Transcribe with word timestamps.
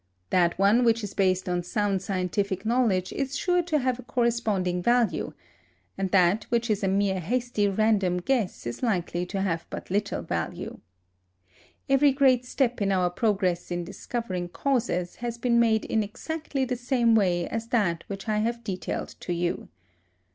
That 0.31 0.57
one 0.57 0.83
which 0.83 1.03
is 1.03 1.13
based 1.13 1.47
on 1.47 1.61
sound 1.61 2.01
scientific 2.01 2.65
knowledge 2.65 3.13
is 3.13 3.37
sure 3.37 3.61
to 3.61 3.77
have 3.77 3.99
a 3.99 4.03
corresponding 4.03 4.81
value; 4.81 5.33
and 5.95 6.09
that 6.09 6.45
which 6.45 6.71
is 6.71 6.83
a 6.83 6.87
mere 6.87 7.19
hasty 7.19 7.67
random 7.67 8.17
guess 8.17 8.65
is 8.65 8.81
likely 8.81 9.27
to 9.27 9.41
have 9.43 9.67
but 9.69 9.91
little 9.91 10.23
value. 10.23 10.79
Every 11.87 12.13
great 12.13 12.45
step 12.47 12.81
in 12.81 12.91
our 12.91 13.11
progress 13.11 13.69
in 13.69 13.83
discovering 13.83 14.49
causes 14.49 15.17
has 15.17 15.37
been 15.37 15.59
made 15.59 15.85
in 15.85 16.01
exactly 16.01 16.65
the 16.65 16.77
same 16.77 17.13
way 17.13 17.47
as 17.47 17.67
that 17.67 18.03
which 18.07 18.27
I 18.27 18.39
have 18.39 18.63
detailed 18.63 19.09
to 19.19 19.33
you. 19.33 19.69